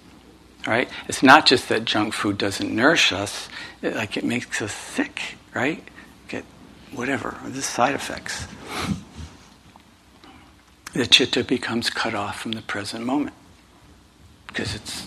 [0.66, 0.88] right?
[1.08, 3.48] It's not just that junk food doesn't nourish us,
[3.80, 5.82] it, like it makes us sick, right?
[6.28, 6.44] Get
[6.92, 8.46] whatever, the side effects.
[10.92, 13.34] The chitta becomes cut off from the present moment
[14.46, 15.06] because it's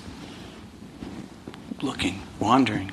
[1.82, 2.92] looking, wandering.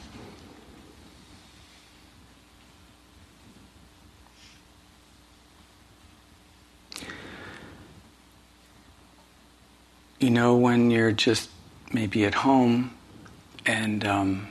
[10.21, 11.49] You know, when you're just
[11.93, 12.93] maybe at home
[13.67, 14.49] and um,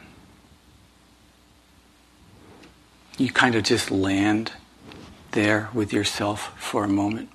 [3.18, 4.54] you kind of just land
[5.32, 7.30] there with yourself for a moment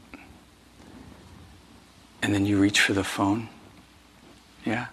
[2.22, 3.48] and then you reach for the phone.
[4.64, 4.86] Yeah?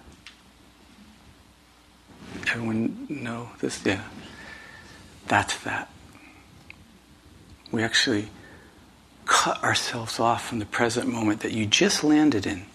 [2.48, 3.84] Everyone know this?
[3.86, 4.04] Yeah.
[5.28, 5.90] That's that.
[7.72, 8.28] We actually
[9.26, 12.66] cut ourselves off from the present moment that you just landed in.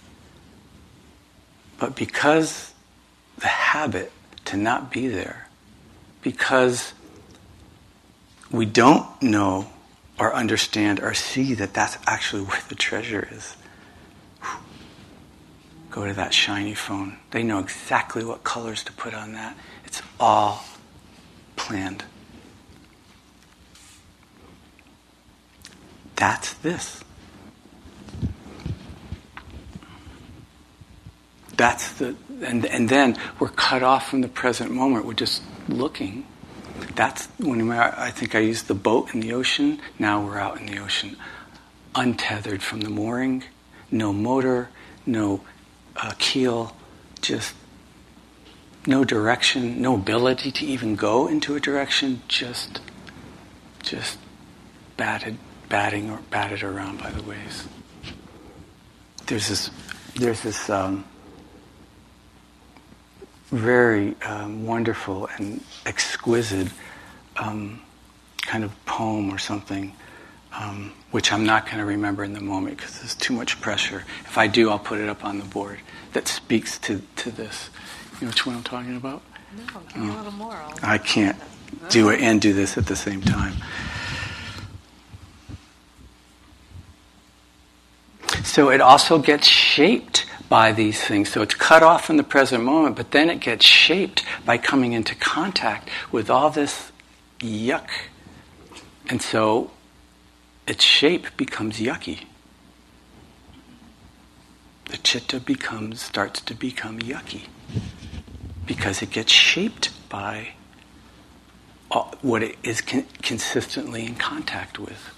[1.79, 2.72] But because
[3.39, 4.12] the habit
[4.47, 5.49] to not be there,
[6.22, 6.93] because
[8.51, 9.70] we don't know
[10.18, 13.57] or understand or see that that's actually where the treasure is.
[15.91, 17.16] Go to that shiny phone.
[17.31, 19.57] They know exactly what colors to put on that.
[19.85, 20.64] It's all
[21.57, 22.05] planned.
[26.16, 27.03] That's this.
[31.59, 35.04] That's the, and, and then we're cut off from the present moment.
[35.04, 36.24] We're just looking.
[36.94, 39.80] That's when I think I used the boat in the ocean.
[39.98, 41.16] Now we're out in the ocean,
[41.96, 43.42] untethered from the mooring,
[43.90, 44.70] no motor,
[45.04, 45.42] no
[45.96, 46.76] uh, keel,
[47.20, 47.54] just
[48.86, 52.80] no direction, no ability to even go into a direction, just,
[53.82, 54.16] just
[54.96, 55.38] batted,
[55.68, 57.66] batting or batted around by the waves.
[59.26, 59.70] There's this,
[60.14, 61.04] there's this um,
[63.51, 66.68] very um, wonderful and exquisite
[67.36, 67.80] um,
[68.42, 69.92] kind of poem or something
[70.53, 74.05] um, which I'm not going to remember in the moment because there's too much pressure.
[74.24, 75.78] If I do, I'll put it up on the board
[76.12, 77.70] that speaks to, to this.
[78.20, 79.22] You know which one I'm talking about?
[79.57, 80.55] No, give a little more.
[80.55, 81.36] I'll I can't
[81.90, 83.55] do it and do this at the same time.
[88.45, 91.30] So it also gets shaped by these things.
[91.30, 94.93] So it's cut off from the present moment, but then it gets shaped by coming
[94.93, 96.91] into contact with all this
[97.41, 97.89] yuck.
[99.09, 99.70] And so
[100.66, 102.24] its shape becomes yucky.
[104.86, 107.47] The chitta becomes starts to become yucky
[108.66, 110.49] because it gets shaped by
[112.22, 115.11] what it is con- consistently in contact with,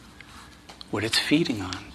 [0.90, 1.89] what it's feeding on.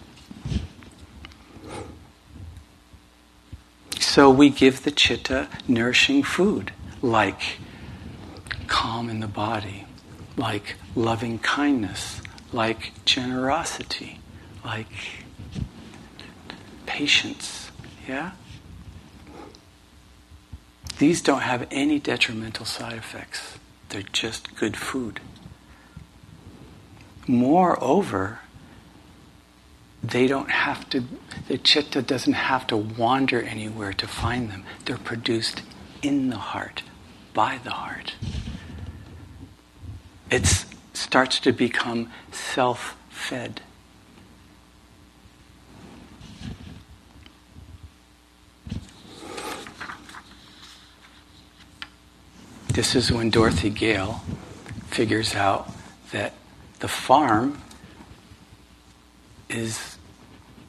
[4.00, 6.72] So we give the chitta nourishing food
[7.02, 7.60] like
[8.68, 9.86] calm in the body,
[10.38, 12.22] like loving kindness,
[12.52, 14.20] like generosity,
[14.64, 14.88] like
[16.86, 17.72] patience.
[18.08, 18.32] Yeah?
[20.98, 23.58] These don't have any detrimental side effects.
[23.90, 25.20] They're just good food.
[27.28, 28.40] Moreover,
[30.10, 31.04] they don't have to,
[31.48, 34.64] the chitta doesn't have to wander anywhere to find them.
[34.86, 35.62] They're produced
[36.02, 36.84] in the heart,
[37.34, 38.16] by the heart.
[40.30, 43.62] It starts to become self fed.
[52.68, 54.22] This is when Dorothy Gale
[54.88, 55.72] figures out
[56.12, 56.34] that
[56.80, 57.62] the farm
[59.50, 59.95] is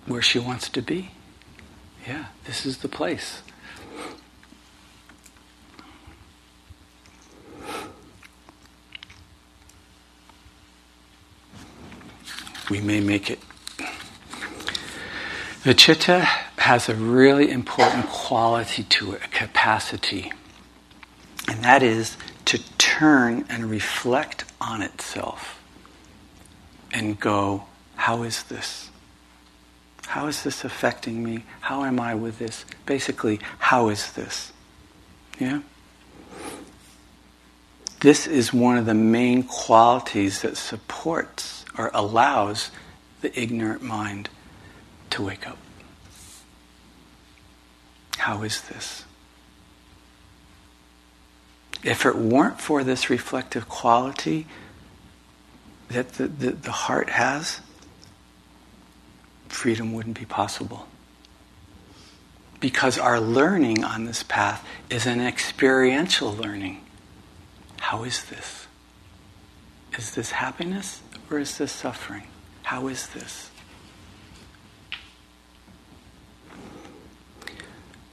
[0.06, 1.10] where she wants to be.
[2.06, 3.42] Yeah, this is the place.
[12.70, 13.38] we may make it.
[15.64, 16.20] The chitta
[16.58, 20.32] has a really important quality to it, a capacity,
[21.48, 25.60] and that is to turn and reflect on itself
[26.92, 27.64] and go,
[27.96, 28.90] How is this?
[30.16, 31.44] How is this affecting me?
[31.60, 32.64] How am I with this?
[32.86, 34.50] Basically, how is this?
[35.38, 35.60] Yeah?
[38.00, 42.70] This is one of the main qualities that supports or allows
[43.20, 44.30] the ignorant mind
[45.10, 45.58] to wake up.
[48.16, 49.04] How is this?
[51.84, 54.46] If it weren't for this reflective quality
[55.88, 57.60] that the, the, the heart has,
[59.56, 60.86] freedom wouldn't be possible.
[62.60, 66.84] Because our learning on this path is an experiential learning.
[67.80, 68.66] How is this?
[69.96, 71.00] Is this happiness?
[71.30, 72.24] Or is this suffering?
[72.64, 73.50] How is this?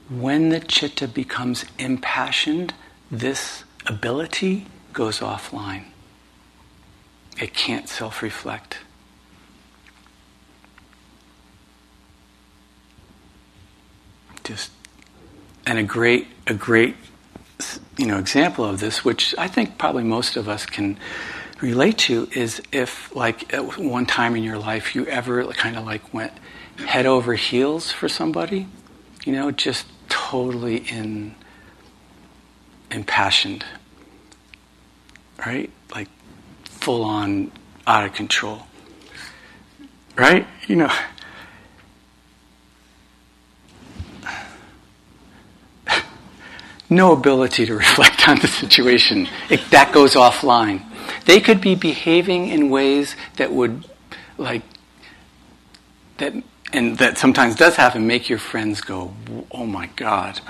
[0.08, 2.72] When the chitta becomes impassioned,
[3.10, 5.84] this ability goes offline.
[7.38, 8.78] It can't self reflect.
[14.44, 14.70] Just
[15.66, 16.94] and a great a great
[17.96, 20.98] you know example of this, which I think probably most of us can
[21.60, 25.84] relate to, is if like at one time in your life you ever kind of
[25.84, 26.32] like went
[26.86, 28.66] head over heels for somebody,
[29.24, 31.34] you know, just totally in
[32.90, 33.64] impassioned,
[35.44, 35.70] right?
[35.94, 36.08] Like
[36.64, 37.50] full on
[37.86, 38.66] out of control,
[40.16, 40.46] right?
[40.66, 40.92] You know.
[46.94, 49.28] No ability to reflect on the situation.
[49.50, 50.82] It, that goes offline.
[51.26, 53.86] They could be behaving in ways that would,
[54.38, 54.62] like,
[56.18, 56.34] that,
[56.72, 59.14] and that sometimes does happen, make your friends go,
[59.50, 60.40] oh my God,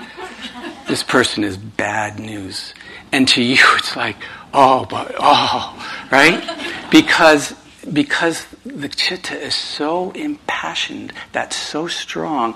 [0.87, 2.73] this person is bad news.
[3.11, 4.17] And to you, it's like,
[4.53, 6.89] oh, but, oh, right?
[6.91, 7.53] Because,
[7.91, 12.55] because the chitta is so impassioned, that's so strong,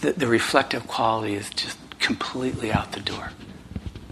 [0.00, 3.30] that the reflective quality is just completely out the door.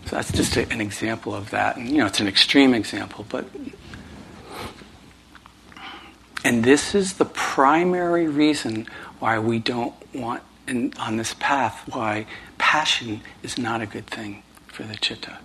[0.07, 1.76] So that's just a, an example of that.
[1.76, 3.45] And, you know, it's an extreme example, but.
[6.43, 8.88] And this is the primary reason
[9.20, 12.26] why we don't want, in, on this path, why
[12.57, 15.38] passion is not a good thing for the chitta.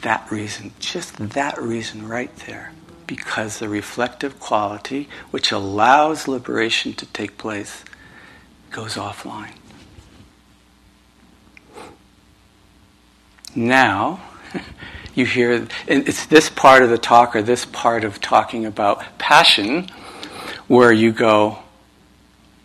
[0.00, 2.72] That reason, just that reason right there.
[3.06, 7.84] Because the reflective quality, which allows liberation to take place,
[8.70, 9.57] goes offline.
[13.58, 14.20] Now,
[15.16, 15.52] you hear,
[15.88, 19.88] and it's this part of the talk or this part of talking about passion
[20.68, 21.58] where you go,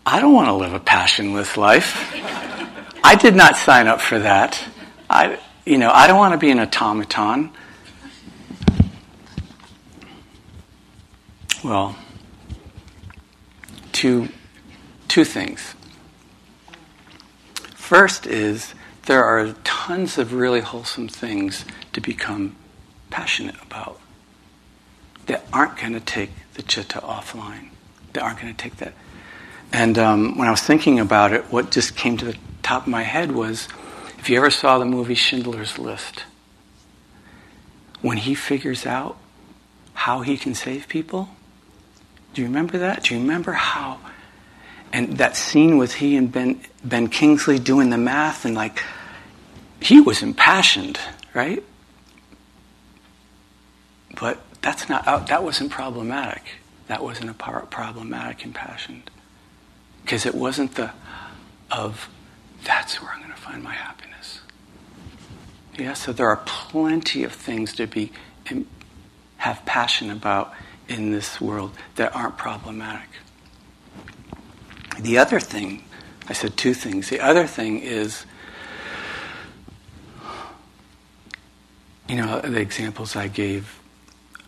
[0.06, 2.14] I don't want to live a passionless life.
[3.04, 4.64] I did not sign up for that.
[5.10, 7.50] I, you know, I don't want to be an automaton.
[11.64, 11.96] Well,
[13.94, 14.30] two,
[15.08, 15.74] two things.
[17.74, 18.76] First is
[19.06, 22.56] there are tons of really wholesome things to become
[23.10, 24.00] passionate about
[25.26, 27.70] that aren't going to take the chitta offline.
[28.14, 28.94] That aren't going to take that.
[29.72, 32.88] And um, when I was thinking about it, what just came to the top of
[32.88, 33.68] my head was
[34.20, 36.24] if you ever saw the movie Schindler's List,
[38.02, 39.18] when he figures out
[39.94, 41.30] how he can save people,
[42.34, 43.04] do you remember that?
[43.04, 44.00] Do you remember how
[44.94, 48.84] and that scene with he and Ben Ben Kingsley doing the math and like
[49.82, 51.00] he was impassioned,
[51.34, 51.64] right?
[54.20, 56.44] But that's not that wasn't problematic.
[56.88, 59.10] That wasn't a problematic impassioned
[60.04, 60.92] because it wasn't the
[61.72, 62.08] of
[62.64, 64.42] that's where I'm going to find my happiness.
[65.78, 68.12] Yeah, so there are plenty of things to be
[68.52, 68.68] um,
[69.38, 70.54] have passion about
[70.88, 73.10] in this world that aren't problematic.
[75.00, 75.84] The other thing,
[76.30, 77.10] I said two things.
[77.10, 78.26] The other thing is,
[82.08, 83.80] you know, the examples I gave.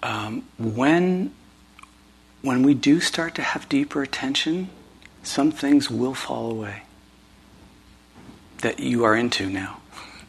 [0.04, 1.34] Um, when
[2.42, 4.70] when we do start to have deeper attention,
[5.24, 6.84] some things will fall away
[8.60, 9.82] that you are into now.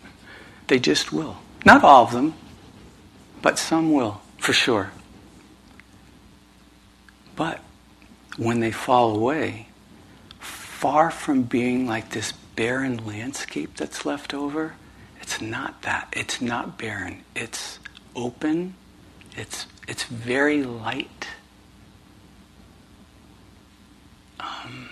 [0.68, 1.36] they just will.
[1.66, 2.34] Not all of them,
[3.42, 4.90] but some will, for sure.
[7.34, 7.60] But
[8.38, 9.68] when they fall away,
[10.76, 14.74] far from being like this barren landscape that's left over,
[15.22, 16.06] it's not that.
[16.12, 17.24] It's not barren.
[17.34, 17.78] It's
[18.14, 18.74] open.
[19.38, 21.28] It's, it's very light.
[24.38, 24.90] Um,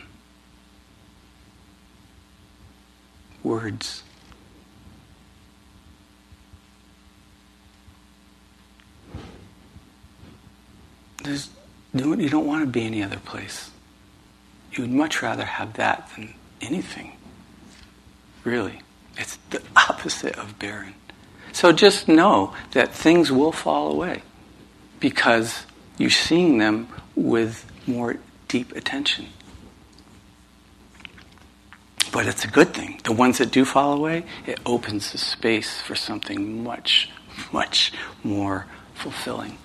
[3.43, 4.03] words.
[11.23, 11.51] There's,
[11.93, 13.71] you don't want to be any other place.
[14.75, 17.13] You would much rather have that than anything.
[18.43, 18.81] Really.
[19.17, 20.95] It's the opposite of barren.
[21.53, 24.23] So just know that things will fall away
[24.99, 25.65] because
[25.99, 28.17] you're seeing them with more
[28.49, 29.27] deep attention.
[32.13, 33.01] But it's a good thing.
[33.05, 37.11] The ones that do fall away, it opens the space for something much,
[37.53, 37.93] much
[38.25, 39.59] more fulfilling.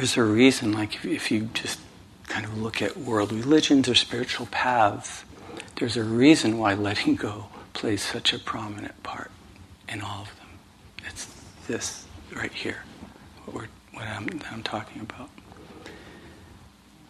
[0.00, 1.78] There's a reason, like if, you just
[2.26, 5.24] kind of look at world religions or spiritual paths,
[5.76, 9.30] there's a reason why letting go plays such a prominent part
[9.90, 10.48] in all of them.
[11.06, 11.26] It's
[11.68, 12.78] this right here,
[13.44, 15.28] what, we're, what I'm, I'm talking about.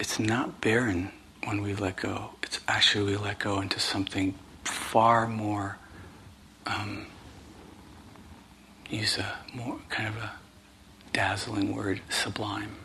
[0.00, 1.12] It's not barren
[1.44, 2.30] when we let go.
[2.42, 4.34] It's actually we let go into something
[4.64, 5.78] far more,
[6.66, 7.06] um,
[8.88, 10.39] use a more kind of a
[11.12, 12.76] dazzling word, sublime.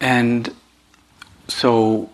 [0.00, 0.54] And
[1.48, 2.10] so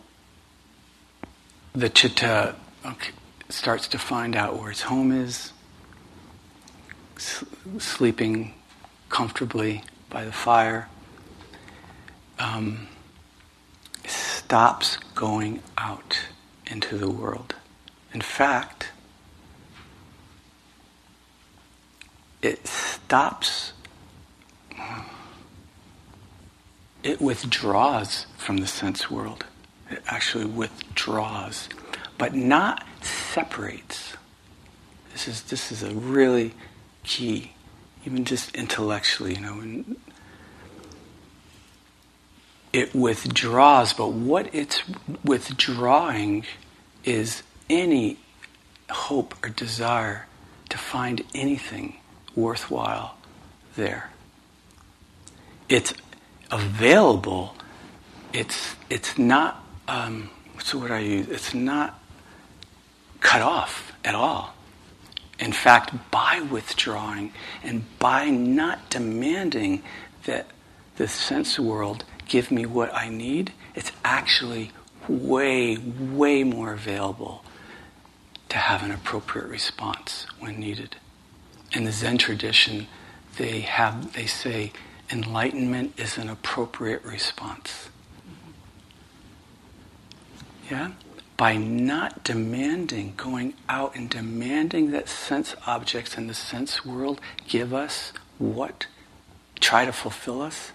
[1.75, 3.11] the chitta okay,
[3.49, 5.53] starts to find out where its home is,
[7.79, 8.55] sleeping
[9.09, 10.89] comfortably by the fire,
[12.39, 12.89] um,
[14.07, 16.19] stops going out
[16.67, 17.55] into the world.
[18.13, 18.91] In fact,
[22.43, 23.73] it stops
[27.05, 29.45] it withdraws from the sense world.
[29.91, 31.69] It actually withdraws,
[32.17, 34.17] but not separates.
[35.13, 36.55] This is this is a really
[37.05, 37.53] key,
[38.07, 39.85] even just intellectually, you know.
[42.75, 44.83] It withdraws, but what it's
[45.25, 46.45] withdrawing
[47.05, 48.19] is any
[48.91, 50.27] hope or desire
[50.71, 51.97] to find anything
[52.35, 53.17] worthwhile
[53.77, 54.11] there.
[55.69, 55.95] It's
[56.51, 57.55] available,
[58.33, 60.29] it's it's not um,
[60.71, 61.29] the word I use?
[61.29, 62.01] It's not
[63.21, 64.53] cut off at all.
[65.39, 69.85] In fact, by withdrawing and by not demanding
[70.25, 70.49] that
[70.97, 74.73] the sense world give me what I need, it's actually
[75.09, 77.45] way, way more available
[78.49, 80.97] to have an appropriate response when needed.
[81.73, 82.87] In the Zen tradition,
[83.37, 84.73] they have they say
[85.11, 87.89] enlightenment is an appropriate response.
[90.71, 90.93] Yeah?
[91.37, 97.75] By not demanding, going out and demanding that sense objects and the sense world give
[97.75, 98.87] us what,
[99.59, 100.71] try to fulfill us,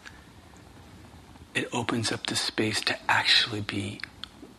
[1.60, 4.00] it opens up the space to actually be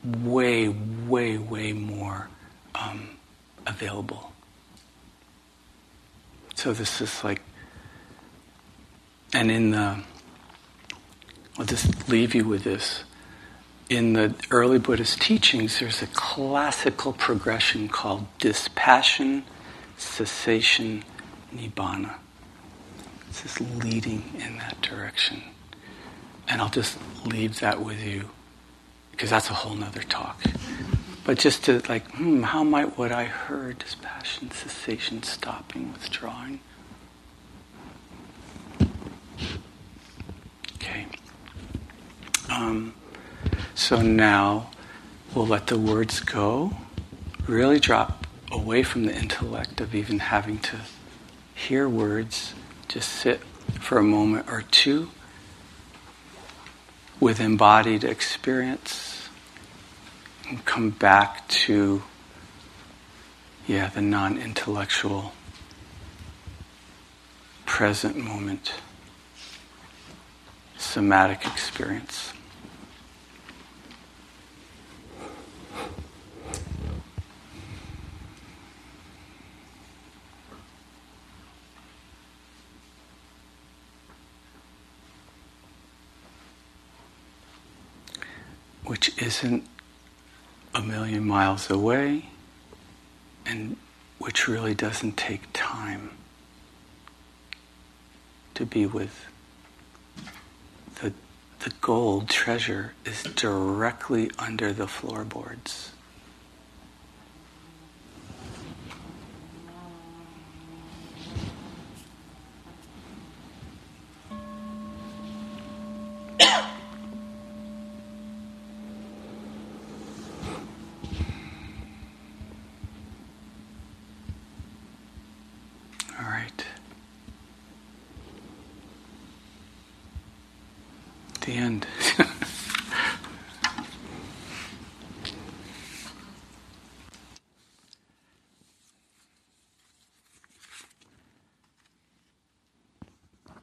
[0.05, 2.29] way, way, way more
[2.75, 3.11] um,
[3.67, 4.33] available.
[6.55, 7.43] So this is like
[9.33, 9.99] and in the,
[11.59, 13.05] I'll just leave you with this.
[13.89, 19.45] In the early Buddhist teachings, there's a classical progression called dispassion,
[19.97, 21.05] cessation,
[21.55, 22.15] nibbana.
[23.29, 25.43] It's just leading in that direction.
[26.51, 28.31] And I'll just leave that with you
[29.13, 30.43] because that's a whole nother talk.
[31.25, 36.61] But just to like, hmm, how might what I heard, dispassion, cessation, stopping, withdrawing,
[40.77, 41.07] Okay.
[42.51, 42.95] Um,
[43.75, 44.71] so now
[45.35, 46.73] we'll let the words go,
[47.47, 50.79] really drop away from the intellect of even having to
[51.55, 52.55] hear words,
[52.89, 53.41] just sit
[53.79, 55.11] for a moment or two
[57.21, 59.29] with embodied experience
[60.49, 62.03] and come back to,
[63.69, 65.33] yeah, the non intellectual
[67.67, 68.73] present moment
[70.81, 72.33] somatic experience.
[88.85, 89.65] Which isn't
[90.75, 92.31] a million miles away
[93.47, 93.77] and
[94.19, 96.11] which really doesn't take time
[98.55, 99.27] to be with
[101.01, 101.13] the
[101.61, 105.93] the gold treasure is directly under the floorboards.